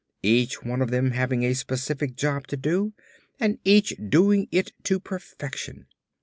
Each 0.23 0.63
one 0.63 0.81
of 0.81 0.89
them 0.89 1.11
having 1.11 1.43
a 1.45 1.53
specific 1.53 2.15
job 2.15 2.47
to 2.47 2.57
do 2.57 2.93
and 3.39 3.59
each 3.63 3.93
doing 4.09 4.47
it 4.51 4.71
to 4.85 4.99
perfection. 4.99 5.85